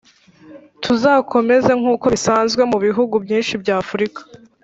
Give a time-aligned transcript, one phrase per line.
[0.83, 4.19] tuzakomeza, nk'uko bisanzwe mu bihugu byinshi by'afurika